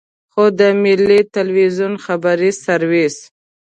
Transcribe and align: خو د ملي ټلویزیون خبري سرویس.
خو 0.31 0.43
د 0.59 0.61
ملي 0.83 1.19
ټلویزیون 1.33 1.93
خبري 2.05 2.51
سرویس. 2.65 3.15